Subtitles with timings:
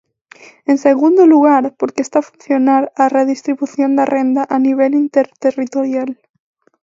[0.71, 6.09] En segundo lugar, porque está a funcionar a redistribución da renda a nivel interterritorial.